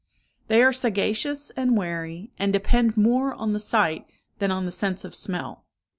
They 0.47 0.63
are 0.63 0.73
sagacious 0.73 1.51
and 1.51 1.77
wary, 1.77 2.31
and 2.39 2.51
depend 2.51 2.97
more 2.97 3.35
on 3.35 3.53
the 3.53 3.59
sight 3.59 4.07
than 4.39 4.49
on 4.49 4.65
the 4.65 4.71
sense 4.71 5.05
of 5.05 5.13
smell. 5.13 5.67